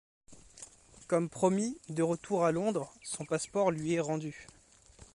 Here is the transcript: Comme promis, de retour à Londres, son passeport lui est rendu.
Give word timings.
Comme 1.07 1.29
promis, 1.29 1.77
de 1.89 2.01
retour 2.01 2.43
à 2.43 2.51
Londres, 2.51 2.91
son 3.03 3.23
passeport 3.23 3.69
lui 3.69 3.93
est 3.93 3.99
rendu. 3.99 4.47